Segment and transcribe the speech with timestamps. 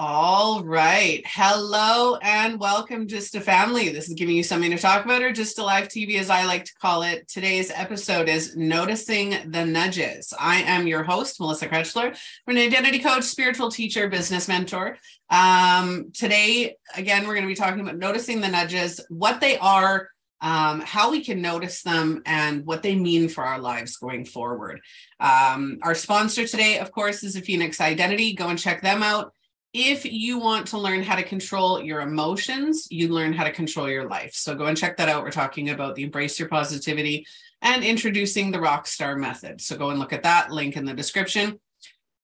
[0.00, 1.24] All right.
[1.26, 3.88] Hello and welcome, Just a Family.
[3.88, 7.02] This is giving you something to talk about, or GYSTTALIVETV, as I like to call
[7.02, 7.26] it.
[7.26, 10.32] Today's episode is Noticing the Nudges.
[10.38, 12.16] I am your host, Melissa Krechler.
[12.46, 14.98] I'm an identity coach, spiritual teacher, business mentor.
[15.30, 20.10] Um, today, again, we're going to be talking about noticing the nudges, what they are,
[20.40, 24.80] um, how we can notice them, and what they mean for our lives going forward.
[25.18, 28.34] Um, our sponsor today, of course, is a Phoenix Identity.
[28.34, 29.32] Go and check them out
[29.72, 33.88] if you want to learn how to control your emotions, you learn how to control
[33.88, 34.32] your life.
[34.34, 35.22] So go and check that out.
[35.22, 37.26] We're talking about the embrace your positivity
[37.60, 39.60] and introducing the rockstar method.
[39.60, 41.60] So go and look at that link in the description.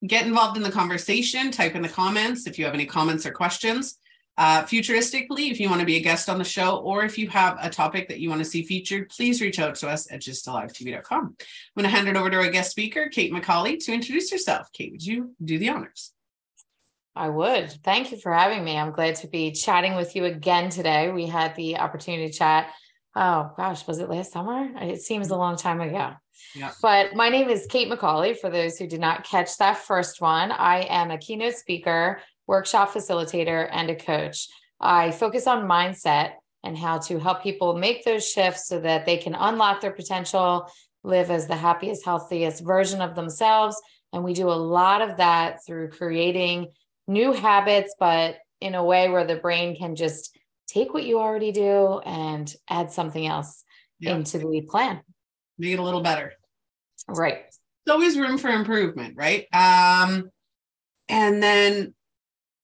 [0.07, 3.33] Get involved in the conversation, type in the comments if you have any comments or
[3.33, 3.99] questions.
[4.37, 7.29] Uh, futuristically, if you want to be a guest on the show, or if you
[7.29, 10.21] have a topic that you want to see featured, please reach out to us at
[10.21, 11.25] gysttalivetv.com.
[11.25, 11.37] I'm
[11.77, 14.73] going to hand it over to our guest speaker, Kate McCauley, to introduce herself.
[14.73, 16.13] Kate, would you do the honors?
[17.17, 17.71] I would.
[17.85, 18.77] Thank you for having me.
[18.77, 21.13] I'm glad to be chatting with you again today.
[21.13, 22.73] We had the opportunity to chat.
[23.15, 24.69] Oh gosh, was it last summer?
[24.81, 26.15] It seems a long time ago.
[26.57, 26.73] Yeah.
[26.83, 28.37] But my name is Kate McCauley.
[28.37, 32.91] For those who did not catch that first one, I am a keynote speaker, workshop
[32.91, 34.49] facilitator, and a coach.
[34.81, 36.33] I focus on mindset
[36.65, 40.69] and how to help people make those shifts so that they can unlock their potential,
[41.05, 43.81] live as the happiest, healthiest version of themselves.
[44.13, 46.69] And we do a lot of that through creating
[47.07, 51.53] new habits, but in a way where the brain can just take what you already
[51.53, 53.65] do and add something else
[53.99, 54.15] yeah.
[54.15, 55.01] into the plan.
[55.59, 56.33] Make it a little better.
[57.09, 57.43] Right.
[57.85, 59.47] There's always room for improvement, right?
[59.53, 60.31] Um,
[61.09, 61.95] and then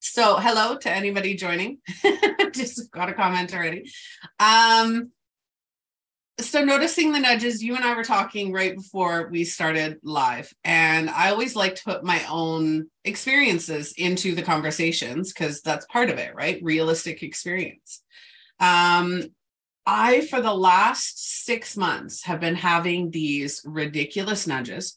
[0.00, 1.78] so hello to anybody joining.
[2.52, 3.90] Just got a comment already.
[4.38, 5.12] Um,
[6.48, 11.10] so noticing the nudges you and i were talking right before we started live and
[11.10, 16.18] i always like to put my own experiences into the conversations because that's part of
[16.18, 16.60] it right?
[16.62, 18.02] Realistic experience.
[18.58, 19.24] Um
[19.86, 24.96] i for the last six months have been having these ridiculous nudges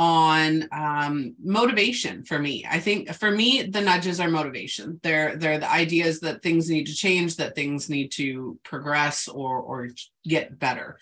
[0.00, 2.64] on um, motivation for me.
[2.66, 4.98] I think for me, the nudges are motivation.
[5.02, 9.58] They're they're the ideas that things need to change, that things need to progress or
[9.58, 9.90] or
[10.26, 10.98] get better.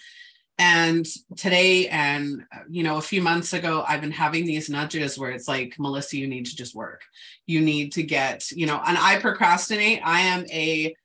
[0.59, 5.31] And today, and you know, a few months ago, I've been having these nudges where
[5.31, 7.03] it's like, Melissa, you need to just work.
[7.47, 10.01] You need to get, you know, and I procrastinate.
[10.05, 10.97] I am a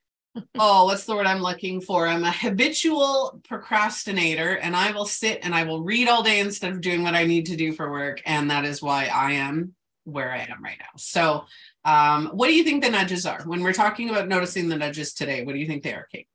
[0.60, 2.08] oh, what's the word I'm looking for?
[2.08, 6.72] I'm a habitual procrastinator and I will sit and I will read all day instead
[6.72, 8.22] of doing what I need to do for work.
[8.26, 9.74] And that is why I am
[10.06, 10.88] where I am right now.
[10.98, 11.46] So,
[11.86, 15.14] um, what do you think the nudges are when we're talking about noticing the nudges
[15.14, 15.44] today?
[15.44, 16.28] What do you think they are, Kate?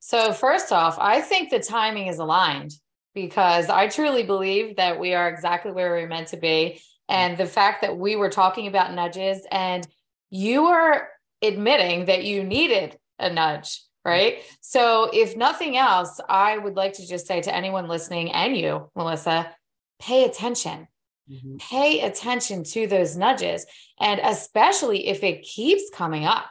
[0.00, 2.72] So, first off, I think the timing is aligned
[3.14, 6.80] because I truly believe that we are exactly where we're meant to be.
[7.08, 9.86] And the fact that we were talking about nudges and
[10.30, 11.08] you were
[11.42, 14.38] admitting that you needed a nudge, right?
[14.60, 18.90] So, if nothing else, I would like to just say to anyone listening and you,
[18.96, 19.54] Melissa,
[20.00, 20.88] pay attention.
[21.30, 21.56] Mm-hmm.
[21.58, 23.66] Pay attention to those nudges.
[24.00, 26.46] And especially if it keeps coming up,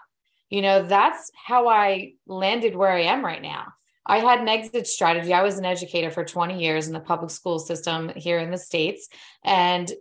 [0.49, 3.65] you know, that's how I landed where I am right now.
[4.05, 5.33] I had an exit strategy.
[5.33, 8.57] I was an educator for 20 years in the public school system here in the
[8.57, 9.07] States.
[9.43, 9.91] And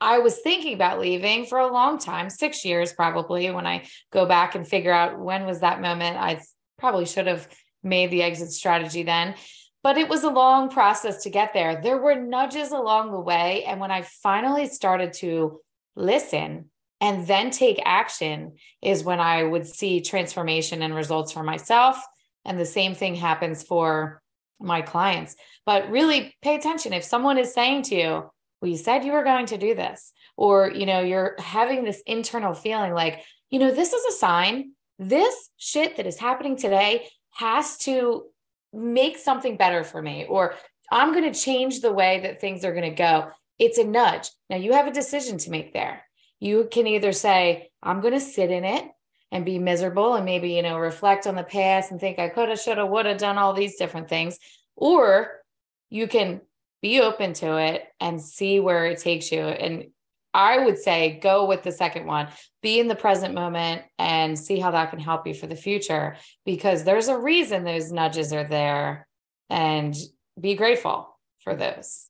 [0.00, 3.50] I was thinking about leaving for a long time, six years probably.
[3.50, 6.40] When I go back and figure out when was that moment, I
[6.78, 7.48] probably should have
[7.82, 9.34] made the exit strategy then.
[9.82, 11.80] But it was a long process to get there.
[11.80, 13.64] There were nudges along the way.
[13.64, 15.60] And when I finally started to
[15.96, 16.70] listen
[17.00, 22.00] and then take action, is when I would see transformation and results for myself.
[22.44, 24.20] And the same thing happens for
[24.60, 25.36] my clients.
[25.64, 26.92] But really pay attention.
[26.92, 28.30] If someone is saying to you,
[28.60, 32.02] well, you said you were going to do this, or, you know, you're having this
[32.06, 34.72] internal feeling like, you know, this is a sign.
[34.98, 38.24] This shit that is happening today has to
[38.72, 40.54] make something better for me, or
[40.90, 43.30] I'm going to change the way that things are going to go.
[43.58, 44.30] It's a nudge.
[44.50, 46.02] Now you have a decision to make there.
[46.40, 48.84] You can either say, I'm going to sit in it
[49.30, 52.48] and be miserable and maybe, you know, reflect on the past and think I could
[52.48, 54.38] have, should have, would have done all these different things.
[54.76, 55.42] Or
[55.90, 56.40] you can
[56.82, 59.40] be open to it and see where it takes you.
[59.40, 59.86] And
[60.34, 62.28] I would say go with the second one,
[62.62, 66.16] be in the present moment and see how that can help you for the future
[66.44, 69.08] because there's a reason those nudges are there
[69.50, 69.96] and
[70.38, 72.08] be grateful for those.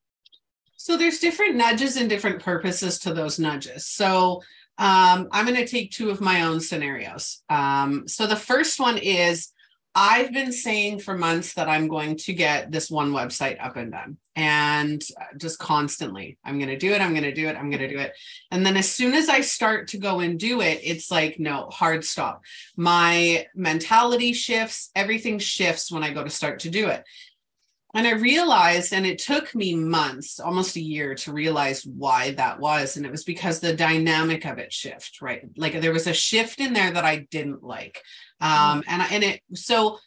[0.77, 3.87] So there's different nudges and different purposes to those nudges.
[3.87, 4.43] So
[4.79, 7.43] um, I'm going to take two of my own scenarios.
[7.49, 9.53] Um, so the first one is
[10.01, 13.91] I've been saying for months that I'm going to get this one website up and
[13.91, 17.57] done and uh, just constantly I'm going to do it I'm going to do it
[17.57, 18.13] I'm going to do it.
[18.53, 21.69] And then as soon as I start to go and do it it's like no
[21.73, 22.43] hard stop.
[22.77, 27.03] My mentality shifts everything shifts when I go to start to do it
[27.99, 32.61] and I realized and it took me months almost a year to realize why that
[32.61, 36.13] was and it was because the dynamic of it shift right like there was a
[36.13, 38.01] shift in there that I didn't like
[38.41, 39.99] um and and it so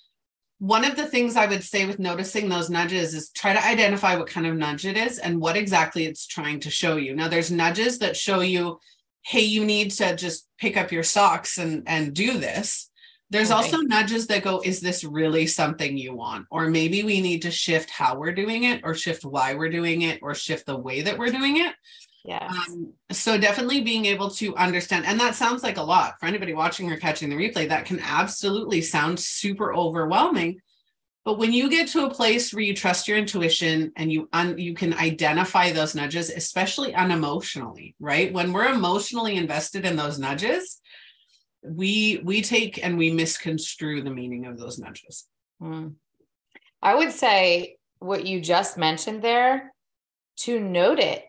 [0.61, 4.15] one of the things I would say with noticing those nudges is try to identify
[4.15, 7.15] what kind of nudge it is and what exactly it's trying to show you.
[7.15, 8.79] Now, there's nudges that show you,
[9.23, 12.90] hey, you need to just pick up your socks and, and do this.
[13.31, 16.47] There's also nudges that go, is this really something you want?
[16.51, 20.01] Or maybe we need to shift how we're doing it, or shift why we're doing
[20.01, 21.73] it, or shift the way that we're doing it.
[22.25, 22.45] Yeah.
[22.45, 26.53] Um, so definitely being able to understand, and that sounds like a lot for anybody
[26.53, 27.69] watching or catching the replay.
[27.69, 30.59] That can absolutely sound super overwhelming.
[31.23, 34.57] But when you get to a place where you trust your intuition and you un,
[34.57, 38.33] you can identify those nudges, especially unemotionally, right?
[38.33, 40.80] When we're emotionally invested in those nudges,
[41.63, 45.27] we we take and we misconstrue the meaning of those nudges.
[45.61, 45.95] Mm.
[46.81, 49.73] I would say what you just mentioned there
[50.37, 51.23] to note it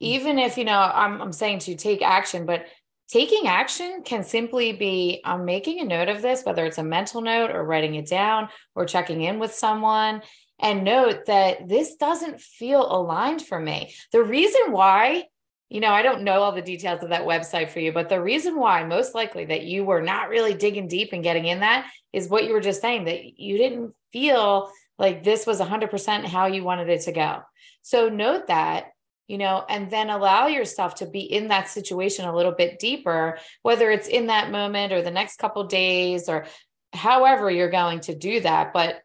[0.00, 2.66] even if you know I'm, I'm saying to take action but
[3.08, 7.20] taking action can simply be i'm making a note of this whether it's a mental
[7.20, 10.22] note or writing it down or checking in with someone
[10.60, 15.24] and note that this doesn't feel aligned for me the reason why
[15.68, 18.20] you know i don't know all the details of that website for you but the
[18.20, 21.88] reason why most likely that you were not really digging deep and getting in that
[22.12, 26.46] is what you were just saying that you didn't feel like this was 100% how
[26.46, 27.40] you wanted it to go
[27.82, 28.88] so note that
[29.28, 33.38] you know, and then allow yourself to be in that situation a little bit deeper,
[33.62, 36.46] whether it's in that moment or the next couple days or
[36.94, 38.72] however you're going to do that.
[38.72, 39.02] But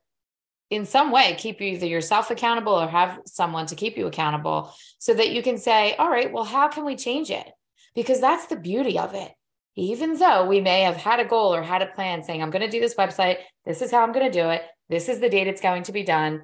[0.74, 4.74] in some way, keep you either yourself accountable or have someone to keep you accountable
[4.98, 7.48] so that you can say, all right, well, how can we change it?
[7.94, 9.32] Because that's the beauty of it.
[9.76, 12.64] Even though we may have had a goal or had a plan saying, I'm going
[12.64, 15.30] to do this website, this is how I'm going to do it, this is the
[15.30, 16.44] date it's going to be done,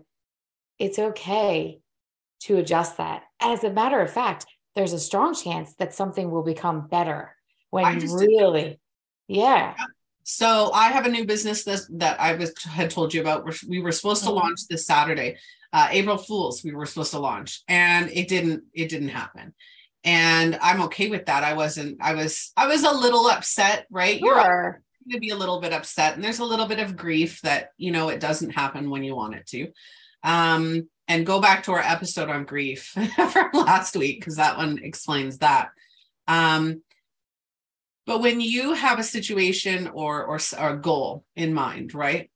[0.78, 1.80] it's okay
[2.42, 3.24] to adjust that.
[3.40, 4.46] As a matter of fact,
[4.76, 7.36] there's a strong chance that something will become better
[7.72, 8.80] when you really,
[9.28, 9.74] yeah.
[10.30, 13.52] So I have a new business that, that I was had told you about.
[13.68, 14.38] We were supposed to mm-hmm.
[14.38, 15.38] launch this Saturday,
[15.74, 16.64] uh, April Fools.
[16.64, 18.66] We were supposed to launch, and it didn't.
[18.72, 19.56] It didn't happen,
[20.04, 21.44] and I'm okay with that.
[21.44, 21.98] I wasn't.
[22.00, 22.52] I was.
[22.56, 23.88] I was a little upset.
[23.90, 24.20] Right?
[24.20, 24.36] Sure.
[24.36, 27.42] You're going to be a little bit upset, and there's a little bit of grief
[27.42, 29.72] that you know it doesn't happen when you want it to.
[30.22, 32.96] Um, and go back to our episode on grief
[33.31, 35.72] from last week because that one explains that.
[36.28, 36.84] Um,
[38.09, 42.31] but when you have a situation or, or or a goal in mind, right?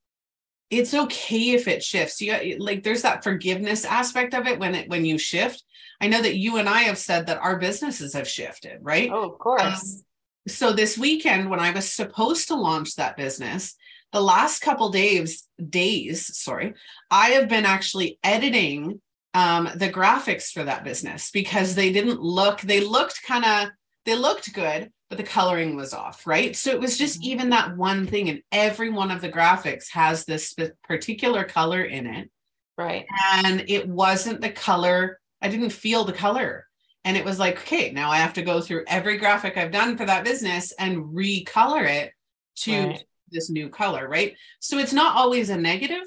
[0.70, 2.22] It's okay if it shifts.
[2.22, 5.64] You like there's that forgiveness aspect of it when it when you shift.
[6.00, 9.10] I know that you and I have said that our businesses have shifted, right?
[9.12, 9.64] Oh, of course.
[9.64, 10.04] Um,
[10.48, 13.76] so this weekend when I was supposed to launch that business,
[14.12, 16.76] the last couple days days sorry
[17.10, 19.02] i have been actually editing
[19.34, 23.70] um, the graphics for that business because they didn't look they looked kind of
[24.06, 26.56] they looked good but the coloring was off right?
[26.56, 27.32] So it was just mm-hmm.
[27.32, 32.08] even that one thing and every one of the graphics has this particular color in
[32.08, 32.32] it.
[32.78, 33.06] Right.
[33.34, 36.66] And it wasn't the color i didn't feel the color.
[37.06, 39.98] And it was like okay now i have to go through every graphic i've done
[39.98, 42.14] for that business and recolor it
[42.56, 43.04] to right.
[43.32, 44.36] this new color, right?
[44.60, 46.04] So it's not always a negative,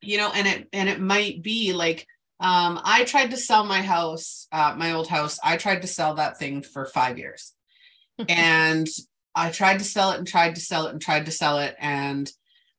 [0.00, 2.06] you know, and it and it might be like
[2.40, 5.38] um, I tried to sell my house, uh, my old house.
[5.44, 7.52] I tried to sell that thing for five years,
[8.28, 8.88] and
[9.34, 11.76] I tried to sell it and tried to sell it and tried to sell it,
[11.78, 12.30] and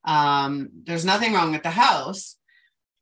[0.03, 2.37] um, there's nothing wrong with the house.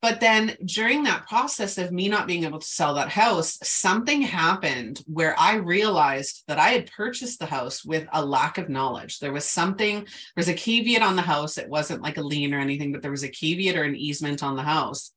[0.01, 4.22] But then during that process of me not being able to sell that house, something
[4.22, 9.20] happened where I realized that I had purchased the house with a lack of knowledge.
[9.20, 11.58] There was something, there's a caveat on the house.
[11.58, 14.42] It wasn't like a lien or anything, but there was a caveat or an easement
[14.42, 15.12] on the house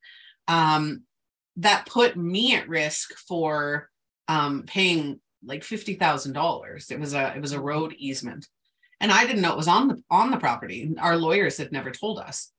[0.48, 1.02] um,
[1.56, 3.90] that put me at risk for
[4.28, 6.90] um, paying like fifty thousand dollars.
[6.90, 8.48] It was a it was a road easement,
[9.00, 10.94] and I didn't know it was on the on the property.
[10.98, 12.52] Our lawyers had never told us.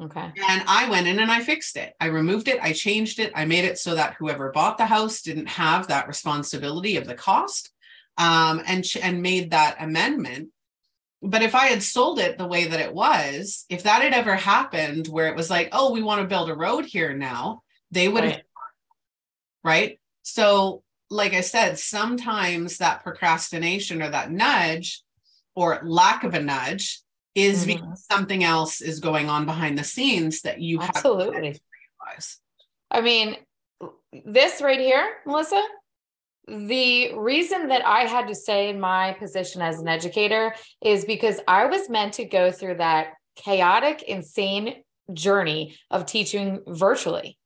[0.00, 0.32] Okay.
[0.48, 1.94] And I went in and I fixed it.
[2.00, 2.58] I removed it.
[2.60, 3.30] I changed it.
[3.34, 7.14] I made it so that whoever bought the house didn't have that responsibility of the
[7.14, 7.70] cost
[8.18, 10.48] um, and, and made that amendment.
[11.22, 14.34] But if I had sold it the way that it was, if that had ever
[14.34, 17.62] happened where it was like, oh, we want to build a road here now,
[17.94, 18.42] they would have, right.
[19.64, 20.00] right?
[20.22, 25.02] So, like I said, sometimes that procrastination or that nudge
[25.54, 27.00] or lack of a nudge
[27.34, 27.66] is Mhm.
[27.66, 31.60] because something else is going on behind the scenes that you have Absolutely.
[32.00, 32.40] realize.
[32.90, 33.36] I mean,
[34.24, 35.62] this right here, Melissa,
[36.46, 41.40] the reason that I had to stay in my position as an educator is because
[41.48, 47.38] I was meant to go through that chaotic, insane journey of teaching virtually.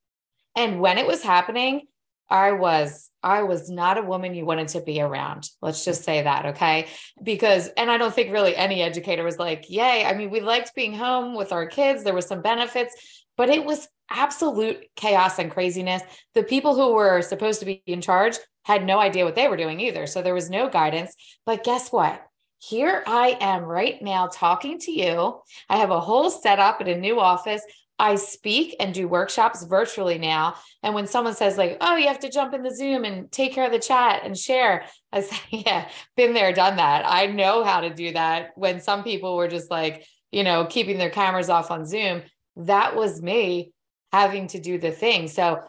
[0.59, 1.83] And when it was happening,
[2.29, 5.49] I was I was not a woman you wanted to be around.
[5.63, 6.89] Let's just say that, okay?
[7.23, 10.75] Because and I don't think really any educator was like, "Yay." I mean, we liked
[10.75, 12.03] being home with our kids.
[12.03, 12.93] There was some benefits,
[13.37, 16.03] but it was absolute chaos and craziness.
[16.35, 19.57] The people who were supposed to be in charge had no idea what they were
[19.57, 20.07] doing either.
[20.09, 21.15] So there was no guidance.
[21.47, 22.21] But guess what?
[22.59, 25.41] Here I am right now talking to you.
[25.69, 27.63] I have a whole setup at a new office.
[27.99, 30.55] I speak and do workshops virtually now.
[30.83, 33.53] And when someone says, like, oh, you have to jump in the Zoom and take
[33.53, 37.05] care of the chat and share, I say, yeah, been there, done that.
[37.07, 38.51] I know how to do that.
[38.55, 42.23] When some people were just like, you know, keeping their cameras off on Zoom,
[42.57, 43.73] that was me
[44.13, 45.29] having to do the thing.
[45.29, 45.63] So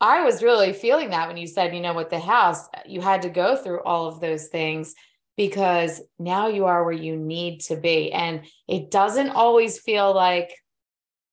[0.00, 3.22] I was really feeling that when you said, you know, with the house, you had
[3.22, 4.94] to go through all of those things
[5.36, 8.12] because now you are where you need to be.
[8.12, 10.50] And it doesn't always feel like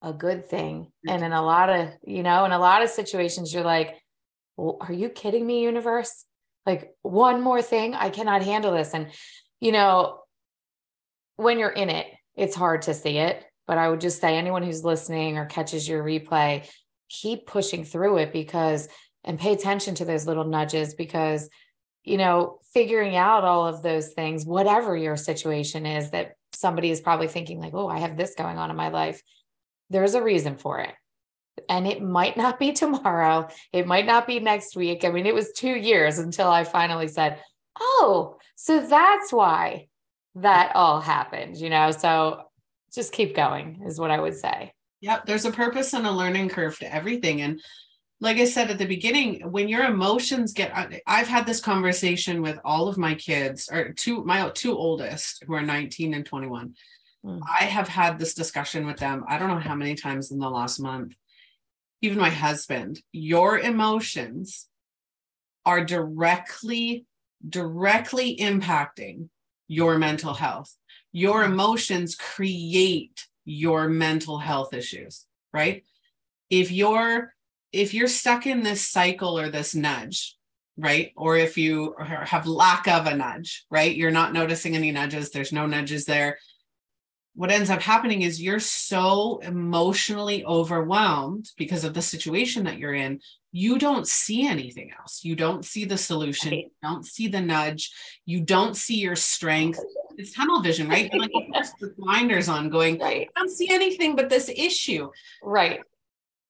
[0.04, 0.84] a good thing.
[0.84, 1.10] Mm-hmm.
[1.10, 3.98] And in a lot of, you know, in a lot of situations, you're like,
[4.58, 6.26] well, are you kidding me, universe?
[6.66, 8.94] Like, one more thing, I cannot handle this.
[8.94, 9.08] And,
[9.60, 10.20] you know,
[11.38, 13.44] when you're in it, it's hard to see it.
[13.66, 16.70] But I would just say, anyone who's listening or catches your replay,
[17.10, 18.88] keep pushing through it because,
[19.24, 21.50] and pay attention to those little nudges because,
[22.04, 27.02] you know, figuring out all of those things, whatever your situation is, that somebody is
[27.02, 29.22] probably thinking, like, oh, I have this going on in my life.
[29.90, 30.94] There's a reason for it.
[31.70, 33.48] And it might not be tomorrow.
[33.72, 35.06] It might not be next week.
[35.06, 37.40] I mean, it was two years until I finally said,
[37.80, 39.88] oh, so that's why
[40.36, 41.92] that all happened, you know?
[41.92, 42.44] So
[42.94, 44.74] just keep going, is what I would say.
[45.02, 47.42] Yep, there's a purpose and a learning curve to everything.
[47.42, 47.62] And
[48.22, 50.72] like I said at the beginning, when your emotions get,
[51.06, 55.54] I've had this conversation with all of my kids, or two, my two oldest, who
[55.54, 56.74] are 19 and 21.
[57.26, 57.42] Mm.
[57.60, 59.24] I have had this discussion with them.
[59.28, 61.14] I don't know how many times in the last month.
[62.02, 64.68] Even my husband, your emotions
[65.66, 67.06] are directly,
[67.48, 69.30] directly impacting
[69.68, 70.76] your mental health.
[71.14, 75.84] Your emotions create your mental health issues, right?
[76.50, 77.34] If you're
[77.72, 80.38] if you're stuck in this cycle or this nudge,
[80.78, 81.12] right?
[81.18, 83.96] Or if you have lack of a nudge, right?
[83.96, 86.38] You're not noticing any nudges, there's no nudges there.
[87.36, 92.94] What ends up happening is you're so emotionally overwhelmed because of the situation that you're
[92.94, 93.22] in,
[93.52, 95.24] you don't see anything else.
[95.24, 96.66] You don't see the solution, Right.
[96.66, 97.92] you don't see the nudge,
[98.26, 99.80] you don't see your strength.
[100.18, 101.12] It's tunnel vision, right?
[101.14, 101.32] Like
[101.98, 103.28] blinders on, going, Right.
[103.36, 105.10] I don't see anything but this issue
[105.42, 105.80] Right.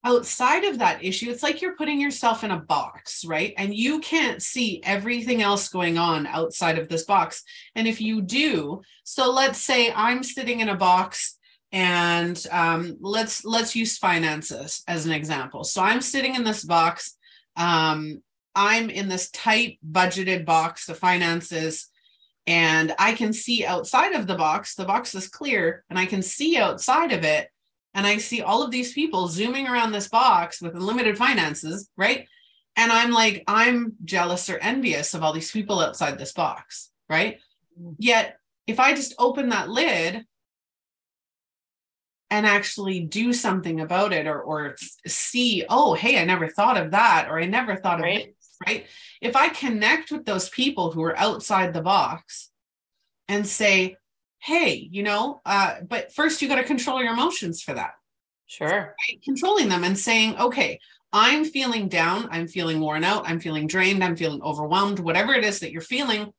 [0.03, 3.53] Outside of that issue, it's like you're putting yourself in a box, right?
[3.57, 7.43] And you can't see everything else going on outside of this box.
[7.75, 11.37] And if you do, so let's say I'm sitting in a box
[11.71, 15.63] and um, let's let's use finances as an example.
[15.63, 17.17] So I'm sitting in this box.
[17.55, 18.21] Um,
[18.55, 21.87] I'm in this tight budgeted box, the finances,
[22.45, 24.75] and I can see outside of the box.
[24.75, 27.47] The box is clear, and I can see outside of it
[27.93, 32.27] and I see all of these people zooming around this box with unlimited finances, right?
[32.75, 37.39] And I'm like, I'm jealous or envious of all these people outside this box, right?
[37.79, 37.93] Mm-hmm.
[37.99, 40.25] Yet, if I just open that lid
[42.31, 46.91] and actually do something about it or, or see, oh, hey, I never thought of
[46.91, 48.33] that, or I never thought of Right.
[48.35, 48.87] this, right?
[49.21, 52.49] If I connect with those people who are outside the box
[53.27, 53.97] and say,
[54.43, 57.93] hey, you know, uh, but first you got to control your emotions for that
[58.45, 58.67] Sure.
[59.09, 59.21] right?
[59.23, 60.79] controlling them and saying, okay,
[61.13, 65.45] I'm feeling down, I'm feeling worn out, I'm feeling drained, I'm feeling overwhelmed, whatever it
[65.45, 66.33] is that you're feeling,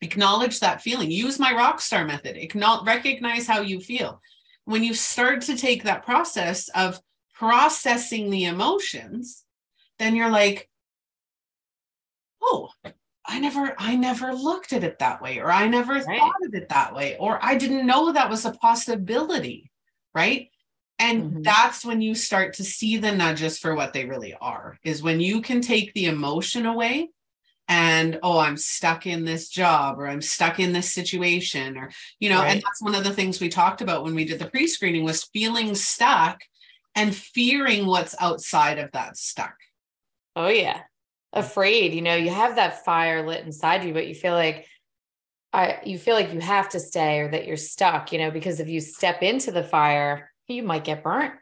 [0.00, 1.10] acknowledge that feeling.
[1.10, 2.36] Use my rock star method.
[2.36, 4.20] Acknowledge, recognize how you feel.
[4.64, 7.00] When you start to take that process of
[7.34, 9.44] processing the emotions,
[9.98, 10.68] then you're like,
[12.40, 12.68] oh,
[13.26, 16.20] I never, I never looked at it that way, or I never Right.
[16.20, 19.70] thought of it that way, or I didn't know that was a possibility,
[20.14, 20.50] right?
[20.98, 21.44] And Mhm.
[21.44, 25.20] that's when you start to see the nudges for what they really are, is when
[25.20, 27.08] you can take the emotion away
[27.66, 31.90] and, oh, I'm stuck in this job or I'm stuck in this situation, or,
[32.20, 34.50] you know, and that's one of the things we talked about when we did the
[34.50, 36.42] pre screening was feeling stuck
[36.94, 39.56] and fearing what's outside of that stuck.
[40.36, 40.82] Oh yeah.
[41.34, 44.66] Afraid, you know, you have that fire lit inside you, but you feel like
[45.52, 48.60] I you feel like you have to stay or that you're stuck, you know, because
[48.60, 51.34] if you step into the fire, you might get burnt,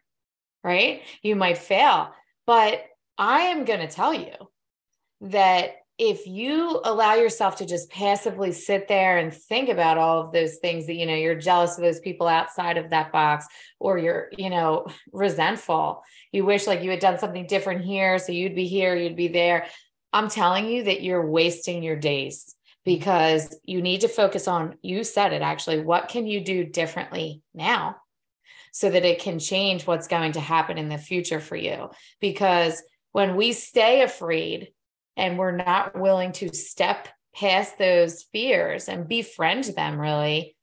[0.65, 1.03] right?
[1.23, 2.13] You might fail.
[2.47, 2.85] But
[3.19, 4.33] I am going to tell you
[5.23, 10.33] that if you allow yourself to just passively sit there and think about all of
[10.33, 13.47] those things that you know you're jealous of those people outside of that box
[13.79, 18.33] or you're you know resentful you wish like you had done something different here so
[18.33, 19.67] you'd be here you'd be there.
[20.15, 22.97] I'm telling you that you're wasting your days mm-hmm.
[22.97, 27.43] because you need to focus on you said it actually what can you do differently
[27.55, 27.97] now
[28.73, 31.91] so that it can change what's going to happen in the future for you?
[32.21, 32.83] Because
[33.13, 34.73] when we stay afraid
[35.16, 40.57] and we're not willing to step past those fears and befriend them really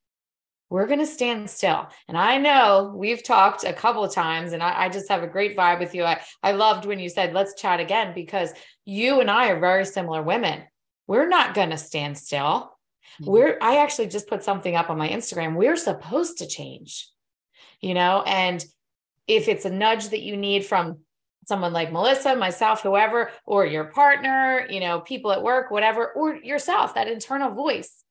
[0.72, 1.88] we're going to stand still.
[2.08, 5.28] And i know we've talked a couple of times and I, I, just have a
[5.28, 6.04] great vibe with you.
[6.04, 8.52] I, I loved when you said let's chat again because
[8.86, 10.64] you and i are very similar women.
[11.08, 12.76] We're not going to stand still.
[13.20, 13.32] Mm-hmm.
[13.32, 15.56] we're i actually just put something up on my instagram.
[15.56, 17.10] We're supposed to change
[17.82, 18.24] you know?
[18.26, 18.64] And
[19.28, 21.00] if it's a nudge that you need from
[21.50, 26.36] someone like Melissa, myself, whoever, or your partner, you know, people at work, whatever, or
[26.36, 28.06] yourself, that internal voice,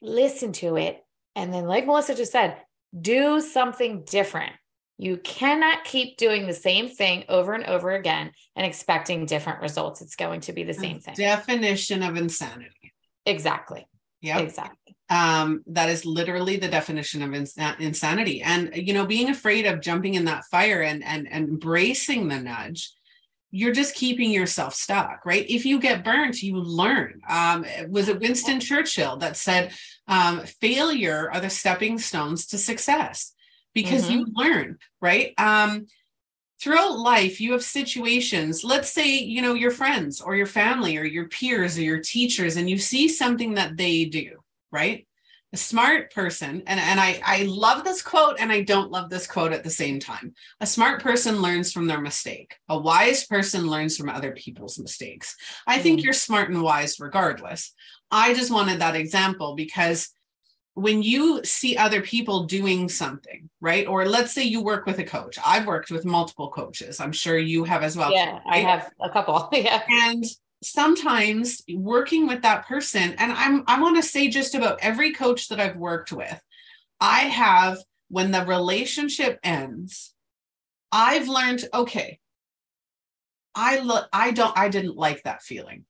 [0.00, 1.02] listen to it.
[1.34, 2.56] And then, like Melissa just said,
[2.98, 4.52] do something different.
[4.98, 10.00] You cannot keep doing the same thing over and over again and expecting different results.
[10.00, 11.14] It's going to be the same thing.
[11.16, 12.94] Definition of insanity.
[13.26, 13.86] Exactly.
[14.20, 14.38] Yeah.
[14.38, 14.96] Exactly.
[15.08, 18.42] Um, that is literally the definition of ins- insanity.
[18.42, 22.38] And you know being afraid of jumping in that fire and and, and embracing the
[22.38, 22.92] nudge
[23.52, 25.48] you're just keeping yourself stuck right?
[25.48, 27.20] If you get burnt you learn.
[27.28, 29.72] Um, was it winston churchill that said
[30.08, 33.32] um, failure are the stepping stones to success?
[33.72, 34.18] Because mm-hmm.
[34.18, 35.32] you learn right?
[35.38, 35.86] Um,
[36.60, 41.04] throughout life you have situations let's say you know your friends or your family or
[41.04, 44.30] your peers or your teachers and you see something that they do
[44.76, 45.06] right?
[45.52, 49.26] A smart person, and, and I, I love this quote and I don't love this
[49.26, 50.34] quote at the same time.
[50.60, 52.56] A smart person learns from their mistake.
[52.68, 55.36] A wise person learns from other people's mistakes.
[55.66, 56.04] I think mm.
[56.04, 57.72] you're smart and wise regardless.
[58.10, 60.10] I just wanted that example because
[60.76, 63.88] when you see other people doing something, right?
[63.88, 65.38] Or let's say you work with a coach.
[65.44, 67.00] I've worked with multiple coaches.
[67.00, 68.12] I'm sure you have as well.
[68.12, 68.42] Yeah, right?
[68.46, 69.48] I have a couple.
[69.52, 69.82] yeah.
[69.88, 70.22] And
[70.62, 75.48] sometimes working with that person and i'm i want to say just about every coach
[75.48, 76.40] that i've worked with
[76.98, 77.76] i have
[78.08, 80.14] when the relationship ends
[80.90, 82.18] i've learned okay
[83.54, 85.84] i look i don't i didn't like that feeling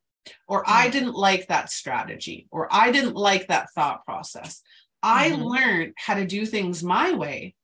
[0.48, 0.92] or i mm.
[0.92, 4.62] didn't like that strategy or i didn't like that thought process
[5.02, 5.42] i mm-hmm.
[5.42, 7.54] learned how to do things my way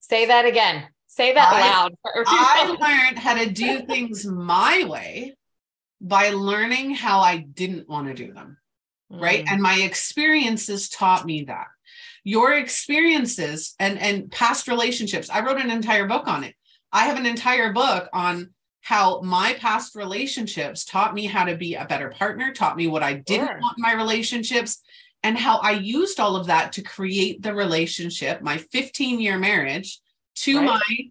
[0.00, 1.94] say that again say that I, loud
[2.26, 5.34] i learned how to do things my way
[6.00, 8.58] by learning how I didn't want to do them.
[9.12, 9.20] Mm.
[9.20, 9.44] Right.
[9.46, 11.66] And my experiences taught me that.
[12.24, 16.54] Your experiences and, and past relationships, I wrote an entire book on it.
[16.92, 21.74] I have an entire book on how my past relationships taught me how to be
[21.74, 23.60] a better partner, taught me what I didn't sure.
[23.60, 24.82] want in my relationships,
[25.22, 30.00] and how I used all of that to create the relationship, my 15 year marriage,
[30.36, 30.66] to right.
[30.66, 31.10] my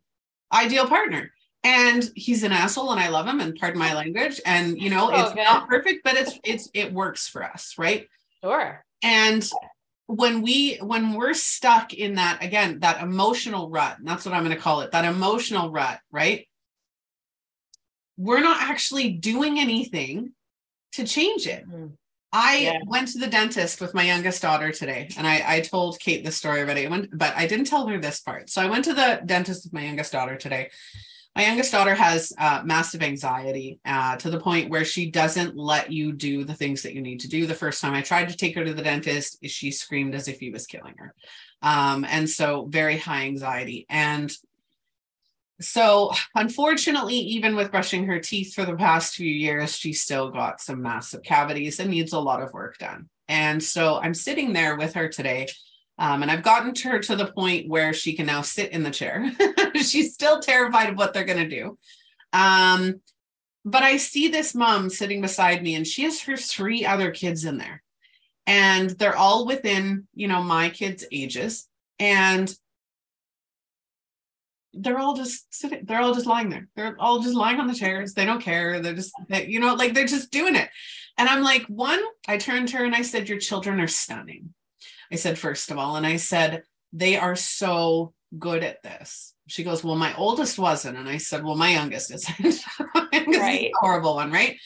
[0.51, 1.31] ideal partner
[1.63, 5.09] and he's an asshole and i love him and pardon my language and you know
[5.11, 5.43] oh, it's okay.
[5.43, 8.07] not perfect but it's it's it works for us right
[8.43, 9.49] sure and
[10.07, 14.55] when we when we're stuck in that again that emotional rut that's what i'm going
[14.55, 16.47] to call it that emotional rut right
[18.19, 20.31] we're not actually doing anything
[20.91, 21.87] to change it mm-hmm.
[22.31, 22.79] I yeah.
[22.85, 26.31] went to the dentist with my youngest daughter today, and I, I told Kate the
[26.31, 26.87] story already.
[26.87, 28.51] Went, but I didn't tell her this part.
[28.51, 30.69] So I went to the dentist with my youngest daughter today,
[31.35, 35.91] my youngest daughter has uh, massive anxiety uh, to the point where she doesn't let
[35.91, 37.45] you do the things that you need to do.
[37.45, 40.39] The first time I tried to take her to the dentist, she screamed as if
[40.39, 41.13] he was killing her.
[41.61, 43.85] Um, and so, very high anxiety.
[43.89, 44.29] And
[45.61, 50.61] so, unfortunately, even with brushing her teeth for the past few years, she still got
[50.61, 53.09] some massive cavities and needs a lot of work done.
[53.27, 55.47] And so, I'm sitting there with her today
[55.99, 58.89] um, and I've gotten her to the point where she can now sit in the
[58.89, 59.31] chair.
[59.75, 61.77] She's still terrified of what they're going to do.
[62.31, 63.01] Um,
[63.65, 67.43] but I see this mom sitting beside me, and she has her three other kids
[67.43, 67.83] in there.
[68.47, 71.67] And they're all within, you know, my kids' ages.
[71.99, 72.51] And
[74.73, 76.67] they're all just sitting, they're all just lying there.
[76.75, 78.13] They're all just lying on the chairs.
[78.13, 78.79] They don't care.
[78.79, 80.69] They're just, they, you know, like they're just doing it.
[81.17, 84.53] And I'm like, one, I turned to her and I said, Your children are stunning.
[85.11, 89.33] I said, first of all, and I said, they are so good at this.
[89.47, 90.97] She goes, Well, my oldest wasn't.
[90.97, 92.63] And I said, Well, my youngest isn't.
[93.27, 93.71] right.
[93.75, 94.57] horrible one, right?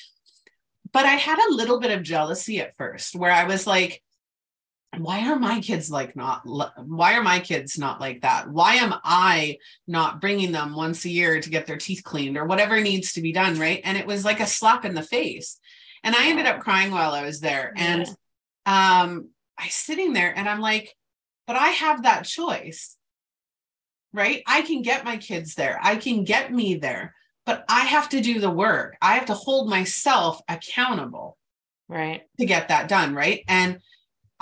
[0.92, 4.04] But I had a little bit of jealousy at first where I was like,
[4.98, 8.50] why are my kids like not why are my kids not like that?
[8.50, 12.46] Why am i not bringing them once a year to get their teeth cleaned or
[12.46, 13.82] whatever needs to be done right?
[13.84, 15.60] And it was like a slap in the face.
[16.04, 17.74] And i ended up crying while i was there.
[17.76, 18.08] And
[18.66, 20.96] um i sitting there and i'm like
[21.48, 22.98] but i have that choice.
[24.16, 24.44] Right?
[24.46, 25.80] I can get my kids there.
[25.82, 27.16] I can get me there.
[27.46, 28.96] But i have to do the work.
[29.02, 31.38] I have to hold myself accountable
[31.88, 32.22] right.
[32.40, 33.44] to get that done right?
[33.48, 33.80] And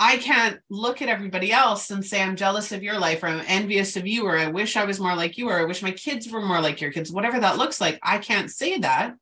[0.02, 3.44] I can't look at everybody else and say, I'm jealous of your life or I'm
[3.46, 5.92] envious of you or I wish I was more like you or I wish my
[5.92, 8.00] kids were more like your kids, whatever that looks like.
[8.02, 9.14] I can't say that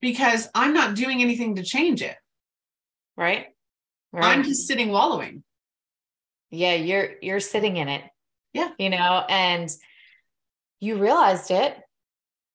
[0.00, 2.16] because I'm not doing anything to change it.
[3.16, 3.46] Right.
[4.12, 4.24] right.
[4.24, 5.44] I'm just sitting wallowing.
[6.50, 8.02] Yeah, you're you're sitting in it.
[8.52, 8.70] Yeah.
[8.80, 9.70] You know, and
[10.80, 11.76] you realized it.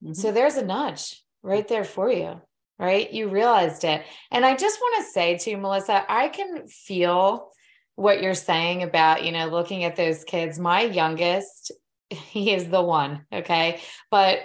[0.04, 0.12] Mm-hmm.
[0.12, 2.42] So there's a nudge right there for you
[2.80, 3.12] right?
[3.12, 4.02] You realized it.
[4.30, 7.50] And I just want to say to you, Melissa, I can feel
[7.94, 10.58] what you're saying about, you know, looking at those kids.
[10.58, 11.72] My youngest,
[12.08, 13.26] he is the one.
[13.30, 13.80] Okay.
[14.10, 14.38] But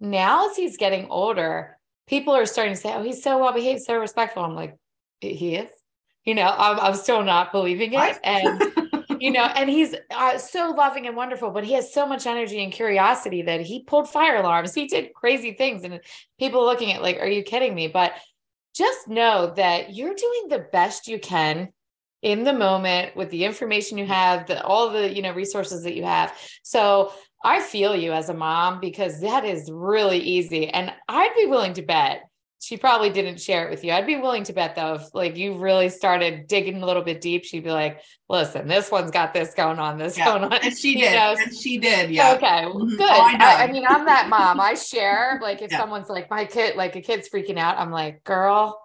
[0.00, 3.80] now as he's getting older, people are starting to say, oh, he's so well behaved,
[3.80, 4.44] so respectful.
[4.44, 4.76] I'm like,
[5.20, 5.70] he is.
[6.24, 8.18] You know, I'm, I'm still not believing it.
[8.22, 8.62] And
[9.20, 12.62] you know, and he's uh, so loving and wonderful, but he has so much energy
[12.62, 14.74] and curiosity that he pulled fire alarms.
[14.74, 16.00] He did crazy things, and
[16.38, 18.14] people looking at like, "Are you kidding me?" But
[18.74, 21.68] just know that you're doing the best you can
[22.22, 25.94] in the moment with the information you have, the, all the you know resources that
[25.94, 26.32] you have.
[26.62, 27.12] So
[27.44, 31.74] I feel you as a mom because that is really easy, and I'd be willing
[31.74, 32.27] to bet
[32.60, 33.92] she probably didn't share it with you.
[33.92, 37.20] I'd be willing to bet though, if like you really started digging a little bit
[37.20, 40.24] deep, she'd be like, listen, this one's got this going on, this yeah.
[40.24, 40.52] going on.
[40.52, 41.14] And she did.
[41.14, 42.10] And she did.
[42.10, 42.34] Yeah.
[42.34, 42.64] Okay.
[42.64, 42.88] Mm-hmm.
[42.96, 43.00] Good.
[43.00, 44.60] Oh, I, I, I, mean, I'm that mom.
[44.60, 45.78] I share, like, if yeah.
[45.78, 48.80] someone's like, my kid, like a kid's freaking out, I'm like, girl,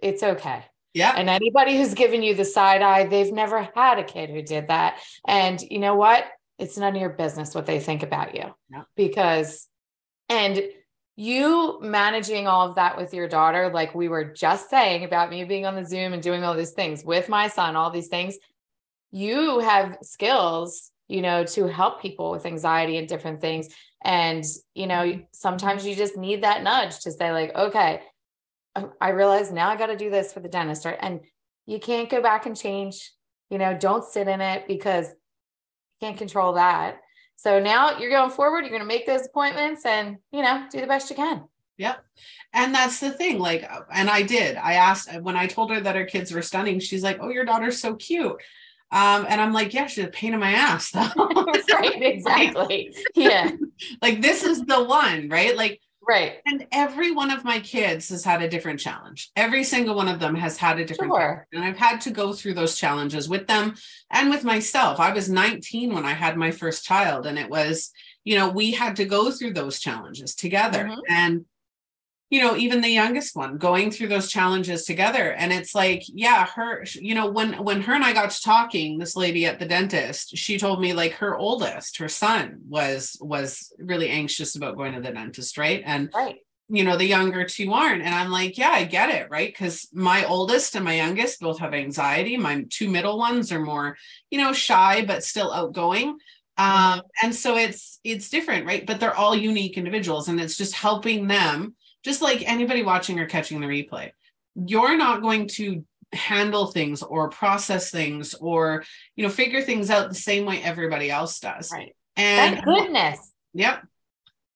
[0.00, 0.64] it's okay.
[0.94, 1.12] Yeah.
[1.16, 4.68] And anybody who's given you the side eye, they've never had a kid who did
[4.68, 4.98] that.
[5.26, 6.24] And you know what?
[6.58, 8.54] It's none of your business what they think about you.
[8.70, 8.82] Yeah.
[8.96, 9.66] Because,
[10.28, 10.62] and
[11.16, 15.44] you managing all of that with your daughter, like we were just saying about me
[15.44, 18.36] being on the Zoom and doing all these things with my son, all these things,
[19.12, 23.68] you have skills, you know, to help people with anxiety and different things.
[24.02, 25.22] And, you know, mm-hmm.
[25.32, 28.02] sometimes you just need that nudge to say, like, okay,
[29.00, 30.84] I realize now I got to do this for the dentist.
[30.84, 30.98] Right?
[31.00, 31.20] And
[31.64, 33.12] you can't go back and change,
[33.50, 36.96] you know, don't sit in it because you can't control that.
[37.36, 40.80] So now you're going forward, you're going to make those appointments and, you know, do
[40.80, 41.44] the best you can.
[41.76, 42.04] Yep.
[42.52, 43.38] And that's the thing.
[43.38, 44.56] Like, and I did.
[44.56, 47.44] I asked when I told her that her kids were stunning, she's like, Oh, your
[47.44, 48.40] daughter's so cute.
[48.94, 51.10] Um, and I'm like, yeah, she's a pain in my ass though.
[51.72, 52.94] right, exactly.
[53.16, 53.50] Yeah.
[54.02, 55.56] like this is the one, right?
[55.56, 56.34] Like Right.
[56.46, 59.30] And every one of my kids has had a different challenge.
[59.36, 61.46] Every single one of them has had a different sure.
[61.52, 63.74] and I've had to go through those challenges with them
[64.10, 65.00] and with myself.
[65.00, 67.90] I was 19 when I had my first child and it was,
[68.24, 70.84] you know, we had to go through those challenges together.
[70.84, 71.00] Mm-hmm.
[71.08, 71.44] And
[72.34, 75.34] you know even the youngest one going through those challenges together.
[75.34, 78.98] And it's like yeah her you know when when her and i got to talking
[78.98, 83.72] this lady at the dentist she told me like her oldest her son was was
[83.78, 85.84] really anxious about going to the dentist right?
[85.86, 86.38] And right.
[86.68, 88.02] you know the younger two aren't.
[88.02, 89.52] And i'm like yeah i get it right?
[89.52, 92.36] Because my oldest and my youngest both have anxiety.
[92.36, 93.96] My two middle ones are more
[94.32, 96.18] you know shy but still outgoing.
[96.58, 98.84] Um and so it's it's different right?
[98.84, 103.26] But they're all unique individuals and it's just helping them just like anybody watching or
[103.26, 104.10] catching the replay,
[104.54, 108.84] you're not going to handle things or process things or
[109.16, 111.70] you know figure things out the same way everybody else does.
[111.72, 111.94] Right.
[112.16, 113.32] And thank goodness.
[113.54, 113.86] Yep.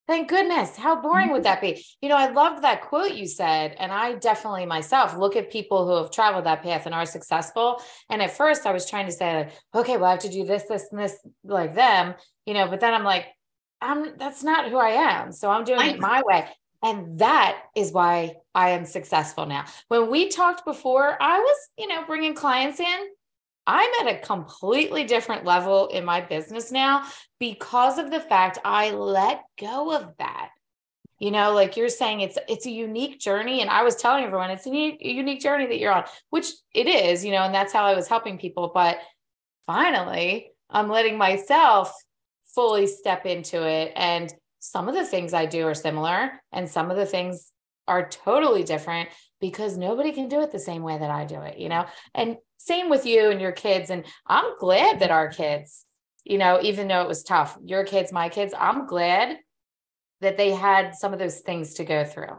[0.09, 0.75] Thank goodness.
[0.75, 1.61] How boring would mm-hmm.
[1.61, 1.85] that be?
[2.01, 3.77] You know, I loved that quote you said.
[3.79, 7.83] And I definitely myself look at people who have traveled that path and are successful.
[8.09, 10.47] And at first I was trying to say, like, okay, well, I have to do
[10.47, 12.15] this, this, and this like them,
[12.47, 13.27] you know, but then I'm like,
[13.83, 15.31] I'm that's not who I am.
[15.31, 16.49] So I'm doing it my way.
[16.83, 19.65] And that is why I am successful now.
[19.89, 23.09] When we talked before, I was, you know, bringing clients in.
[23.67, 27.05] I'm at a completely different level in my business now
[27.39, 30.51] because of the fact I let go of that.
[31.19, 34.51] You know, like you're saying, it's it's a unique journey, and I was telling everyone
[34.51, 37.85] it's a unique, journey that you're on, which it is, you know, and that's how
[37.85, 38.71] I was helping people.
[38.73, 38.99] But
[39.67, 41.93] finally, I'm letting myself
[42.55, 46.91] fully step into it and some of the things I do are similar and some
[46.91, 47.53] of the things
[47.87, 49.09] are totally different
[49.41, 51.87] because nobody can do it the same way that I do it, you know?
[52.15, 53.91] And same with you and your kids.
[53.91, 55.85] And I'm glad that our kids,
[56.25, 59.39] you know, even though it was tough, your kids, my kids, I'm glad
[60.21, 62.37] that they had some of those things to go through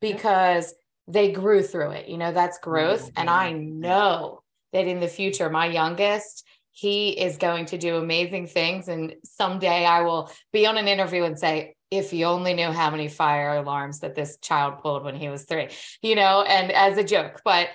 [0.00, 0.74] because
[1.06, 2.08] they grew through it.
[2.08, 3.10] You know, that's growth.
[3.16, 6.44] And I know that in the future, my youngest,
[6.78, 8.86] he is going to do amazing things.
[8.86, 12.88] And someday I will be on an interview and say, if you only knew how
[12.90, 15.70] many fire alarms that this child pulled when he was three,
[16.02, 17.40] you know, and as a joke.
[17.44, 17.68] But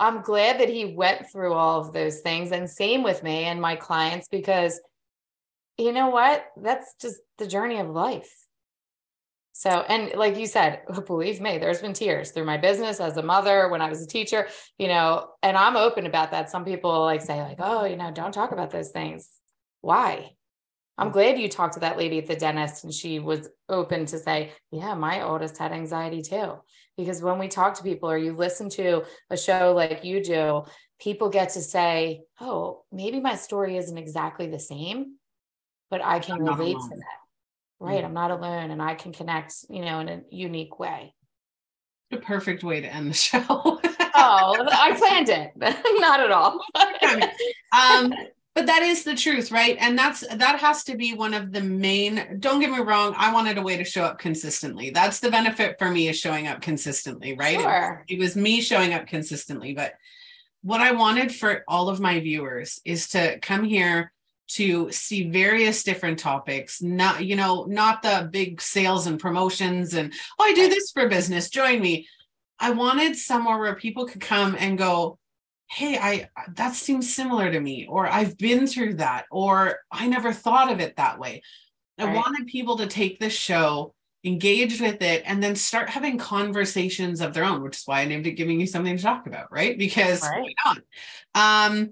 [0.00, 2.50] I'm glad that he went through all of those things.
[2.50, 4.80] And same with me and my clients, because
[5.76, 6.44] you know what?
[6.56, 8.34] That's just the journey of life.
[9.58, 13.24] So, and like you said, believe me, there's been tears through my business as a
[13.24, 14.46] mother, when I was a teacher,
[14.78, 16.48] you know, and I'm open about that.
[16.48, 19.28] Some people like say, like, oh, you know, don't talk about those things.
[19.80, 20.30] Why?
[20.96, 24.18] I'm glad you talked to that lady at the dentist and she was open to
[24.20, 26.54] say, yeah, my oldest had anxiety too.
[26.96, 30.62] Because when we talk to people or you listen to a show like you do,
[31.00, 35.16] people get to say, oh, maybe my story isn't exactly the same,
[35.90, 37.27] but I can relate to that
[37.80, 41.14] right i'm not alone and i can connect you know in a unique way.
[42.10, 43.44] The perfect way to end the show.
[43.48, 43.78] Oh
[44.70, 45.52] i planned it
[46.00, 46.60] not at all.
[47.72, 48.14] Um
[48.54, 49.76] but that is the truth right?
[49.78, 53.32] And that's that has to be one of the main don't get me wrong i
[53.32, 54.90] wanted a way to show up consistently.
[54.90, 57.60] That's the benefit for me is showing up consistently right?
[57.60, 58.04] Sure.
[58.08, 59.94] it, it was me showing up consistently but
[60.62, 64.12] what i wanted for all of my viewers is to come here
[64.48, 70.12] to see various different topics not you know not the big sales and promotions and
[70.38, 72.06] oh i do this for business join me.
[72.60, 75.18] I wanted somewhere where people could come and go
[75.70, 80.32] hey i that seems similar to me or i've been through that or i never
[80.32, 81.42] thought of it that way.
[81.98, 82.16] I right.
[82.16, 87.32] wanted people to take this show engage with it and then start having conversations of
[87.32, 89.78] their own which is why i named it giving you something to talk about right?
[89.78, 90.42] Because right.
[90.42, 90.82] why not?
[91.70, 91.90] Um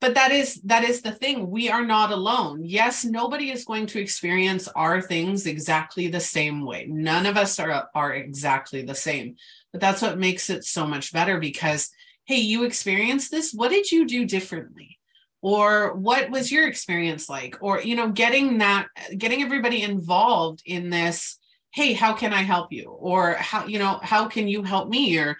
[0.00, 1.50] but that is that is the thing.
[1.50, 2.64] We are not alone.
[2.64, 6.86] Yes nobody is going to experience our things exactly the same way.
[6.88, 9.36] None of us are are exactly the same.
[9.72, 11.90] But that's what makes it so much better because
[12.24, 13.52] hey you experienced this.
[13.52, 14.98] What did you do differently?
[15.42, 17.56] Or what was your experience like?
[17.60, 21.36] Or you know getting that getting everybody involved in this
[21.72, 22.88] hey how can i help you?
[22.88, 25.18] Or how you know how can you help me?
[25.18, 25.36] Or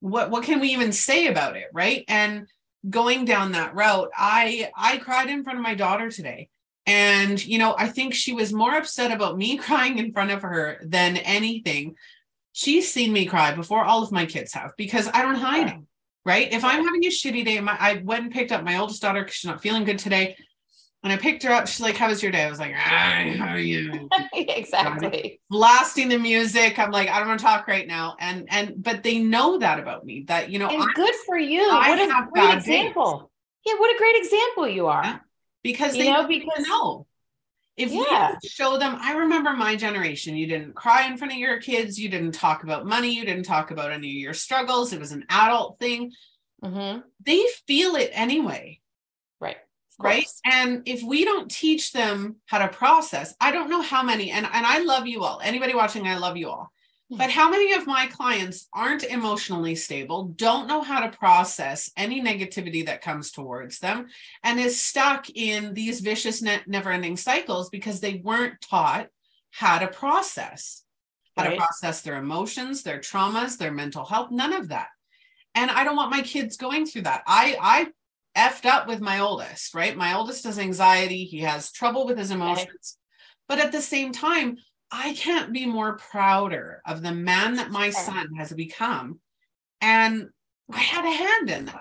[0.00, 1.68] what what can we even say about it?
[1.72, 2.04] Right?
[2.08, 2.48] And
[2.88, 6.48] going down that route i i cried in front of my daughter today.
[6.86, 10.42] And you know i think she was more upset about me crying in front of
[10.42, 11.96] her than anything.
[12.52, 15.80] She's seen me cry before all of my kids have because i don't hide it
[16.24, 16.52] right?
[16.52, 19.20] If i'm having a shitty day my, i went and picked up my oldest daughter
[19.22, 20.36] because she's not feeling good today
[21.06, 21.68] and I picked her up.
[21.68, 25.40] She's like, "How was your day?" I was like, "Hi, how are you?" exactly.
[25.48, 26.80] Blasting the music.
[26.80, 28.16] I'm like, I don't want to talk right now.
[28.18, 30.24] And and but they know that about me.
[30.26, 31.62] That you know, and good for you.
[31.70, 33.18] I what a great example.
[33.18, 33.72] Days.
[33.72, 35.04] Yeah, what a great example you are.
[35.04, 35.18] Yeah.
[35.62, 37.06] Because you they know because know.
[37.76, 38.36] If yeah.
[38.42, 40.34] we show them, I remember my generation.
[40.34, 42.00] You didn't cry in front of your kids.
[42.00, 43.14] You didn't talk about money.
[43.14, 44.92] You didn't talk about any of your struggles.
[44.92, 46.10] It was an adult thing.
[46.64, 47.00] Mm-hmm.
[47.22, 48.80] They feel it anyway
[49.98, 50.26] right?
[50.44, 54.46] and if we don't teach them how to process i don't know how many and,
[54.52, 55.40] and i love you all.
[55.42, 56.70] Anybody watching i love you all.
[57.08, 62.20] But how many of my clients aren't emotionally stable don't know how to process any
[62.20, 64.08] negativity that comes towards them
[64.42, 69.06] and is stuck in these vicious never ending cycles because they weren't taught
[69.52, 70.82] how to process.
[71.36, 71.50] How right.
[71.50, 74.88] to process their emotions their traumas their mental health none of that.
[75.54, 77.22] And i don't want my kids going through that.
[77.26, 77.86] I i
[78.36, 79.96] effed up with my oldest, right?
[79.96, 81.24] My oldest has anxiety.
[81.24, 82.98] He has trouble with his emotions.
[83.48, 84.58] But at the same time,
[84.90, 89.20] I can't be more prouder of the man that my son has become.
[89.80, 90.28] And
[90.72, 91.80] I had a hand in that.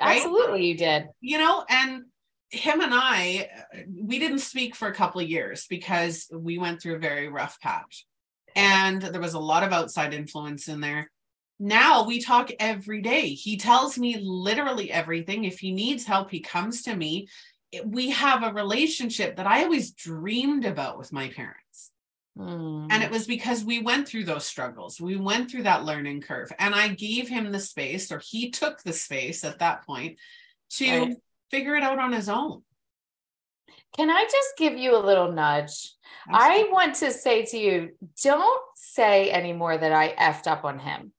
[0.00, 0.16] Right?
[0.16, 1.08] Absolutely, you did.
[1.20, 2.04] You know, and
[2.50, 3.48] him and I,
[3.94, 7.60] we didn't speak for a couple of years because we went through a very rough
[7.60, 8.06] patch.
[8.56, 11.10] And there was a lot of outside influence in there
[11.58, 13.28] now we talk every day.
[13.30, 15.44] He tells me literally everything.
[15.44, 17.28] If he needs help, he comes to me.
[17.84, 21.90] We have a relationship that I always dreamed about with my parents.
[22.38, 22.86] Mm.
[22.90, 25.00] And it was because we went through those struggles.
[25.00, 26.52] We went through that learning curve.
[26.58, 30.18] And I gave him the space, or he took the space at that point
[30.74, 31.16] to right.
[31.50, 32.62] figure it out on his own.
[33.96, 35.94] Can I just give you a little nudge?
[36.28, 36.68] Absolutely.
[36.68, 37.90] I want to say to you,
[38.22, 41.12] don't say anymore that I effed up on him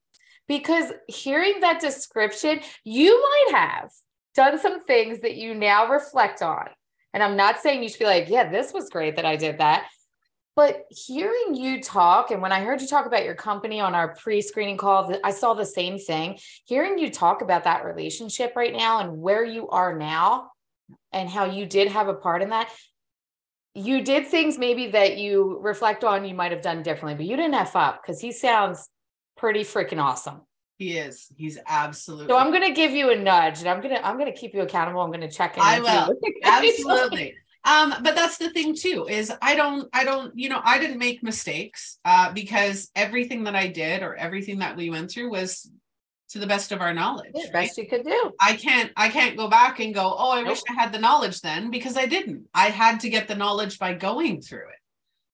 [0.50, 3.92] because hearing that description, you might have
[4.36, 6.68] done some things that you now reflect on.
[7.14, 9.60] And I'm not saying you should be like, yeah, this was great that I did
[9.60, 9.88] that.
[10.56, 14.16] But hearing you talk, and when I heard you talk about your company on our
[14.16, 16.40] pre screening call, I saw the same thing.
[16.66, 20.50] Hearing you talk about that relationship right now and where you are now
[21.14, 22.70] and how you did have a part in that,
[23.76, 27.38] you did things maybe that you reflect on you might have done differently, but you
[27.38, 28.90] didn't F up because he sounds
[29.40, 30.42] pretty freaking awesome.
[30.78, 31.28] He is.
[31.36, 32.28] He's absolutely.
[32.28, 35.02] So I'm gonna give you a nudge, and I'm gonna I'm gonna keep you accountable.
[35.02, 35.64] I'm gonna check in.
[35.64, 37.36] I will absolutely.
[37.66, 40.98] Um, but that's the thing too is I don't I don't you know I didn't
[40.98, 45.70] make mistakes uh, because everything that I did or everything that we went through was
[46.30, 47.34] to the best of our knowledge.
[47.36, 47.68] Right?
[47.68, 48.32] Best you could do.
[48.40, 50.52] I can't I can't go back and go oh I nope.
[50.52, 52.46] wish I had the knowledge then because I didn't.
[52.54, 54.80] I had to get the knowledge by going through it.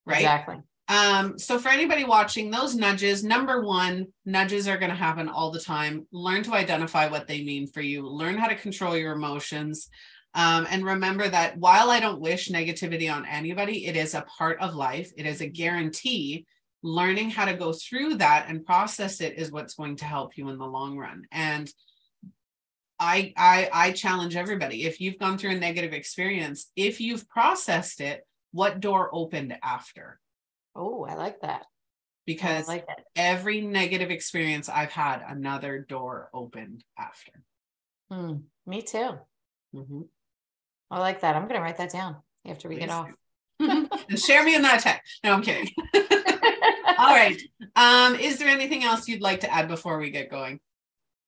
[0.07, 0.17] Right.
[0.21, 0.57] Exactly.
[0.88, 5.52] Um, so for anybody watching, those nudges, number one, nudges are going to happen all
[5.52, 6.06] the time.
[6.12, 9.89] Learn to identify what they mean for you, learn how to control your emotions.
[10.36, 14.60] Um, and remember that while I don't wish negativity on anybody, it is a part
[14.60, 16.45] of life, it is a guarantee.
[16.84, 20.50] Learning how to go through that and process it is what's going to help you
[20.50, 21.24] in the long run.
[21.32, 21.67] And
[23.00, 28.02] I, I I challenge everybody if you've gone through a negative experience, if you've processed
[28.02, 30.19] it, what door opened after?
[30.75, 31.65] Oh, I like that.
[32.25, 37.31] Because like every negative experience I've had, another door opened after.
[38.11, 39.11] Mm, me too.
[39.75, 40.01] Mm-hmm.
[40.89, 41.35] I like that.
[41.35, 43.09] I'm going to write that down after we Please get off.
[43.59, 45.19] and share me in that text.
[45.23, 45.69] No, I'm kidding.
[46.97, 47.39] All right.
[47.75, 50.59] Um, is there anything else you'd like to add before we get going?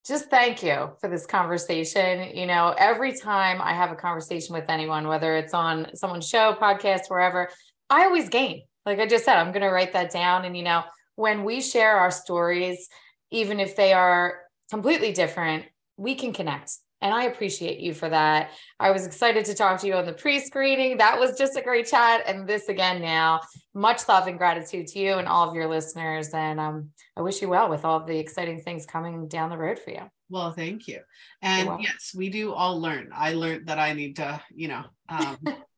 [0.05, 2.36] Just thank you for this conversation.
[2.36, 6.55] You know, every time I have a conversation with anyone, whether it's on someone's show,
[6.60, 7.49] podcast, wherever,
[7.89, 8.63] I always gain.
[8.88, 10.45] Like I just said, I'm going to write that down.
[10.45, 10.82] And, you know,
[11.15, 12.88] when we share our stories,
[13.32, 15.65] even if they are completely different,
[15.97, 16.71] we can connect.
[17.02, 18.52] And I appreciate you for that.
[18.80, 20.97] I was excited to talk to you on the pre screening.
[20.97, 22.23] That was just a great chat.
[22.26, 23.41] And this again now,
[23.73, 26.30] much love and gratitude to you and all of your listeners.
[26.30, 29.80] And um, I wish you well with all the exciting things coming down the road
[29.80, 30.10] for you.
[30.30, 31.02] Well, thank you.
[31.41, 33.10] And yes, we do all learn.
[33.13, 35.38] I learned that I need to, you know, um,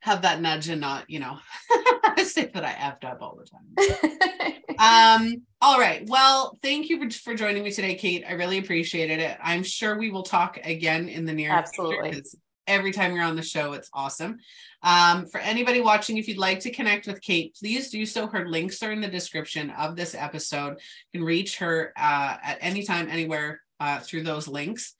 [0.00, 1.38] have that nudge and not, you know,
[2.22, 4.62] say that I effed up all the time.
[4.78, 6.04] um, all right.
[6.08, 8.24] Well, thank you for, for joining me today, Kate.
[8.28, 9.36] I really appreciated it.
[9.42, 12.12] I'm sure we will talk again in the near Absolutely.
[12.12, 12.38] future.
[12.66, 14.38] Every time you're on the show, it's awesome.
[14.82, 18.26] Um, for anybody watching, if you'd like to connect with Kate, please do so.
[18.26, 20.78] Her links are in the description of this episode.
[21.12, 24.94] You can reach her uh, at any time, anywhere uh, through those links.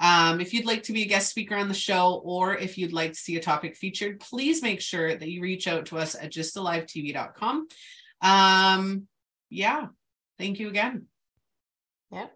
[0.00, 2.92] Um, if you'd like to be a guest speaker on the show, or if you'd
[2.92, 6.14] like to see a topic featured, please make sure that you reach out to us
[6.14, 7.68] at gysttalivetv.com.
[8.20, 9.06] Um,
[9.50, 9.86] yeah,
[10.38, 11.06] thank you again.
[12.10, 12.26] Yeah.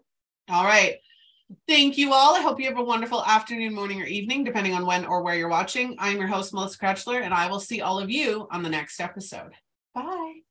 [0.49, 0.97] All right.
[1.67, 2.35] Thank you all.
[2.35, 5.35] I hope you have a wonderful afternoon, morning, or evening, depending on when or where
[5.35, 5.95] you're watching.
[5.97, 8.99] I'm your host, Melissa Krechler, and I will see all of you on the next
[8.99, 9.53] episode.
[9.95, 10.41] Bye.